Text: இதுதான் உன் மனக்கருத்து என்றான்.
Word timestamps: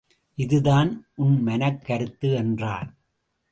இதுதான் 0.37 1.07
உன் 1.15 1.43
மனக்கருத்து 1.45 2.33
என்றான். 2.33 2.89